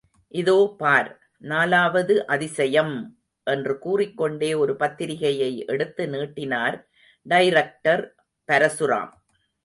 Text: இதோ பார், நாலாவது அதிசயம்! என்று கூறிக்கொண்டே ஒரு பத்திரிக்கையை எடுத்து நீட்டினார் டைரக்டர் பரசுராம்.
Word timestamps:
இதோ 0.31 0.55
பார், 0.77 1.09
நாலாவது 1.43 2.13
அதிசயம்! 2.27 2.95
என்று 3.47 3.73
கூறிக்கொண்டே 3.79 4.49
ஒரு 4.53 4.73
பத்திரிக்கையை 4.79 5.51
எடுத்து 5.65 6.05
நீட்டினார் 6.07 6.77
டைரக்டர் 7.25 8.03
பரசுராம். 8.49 9.13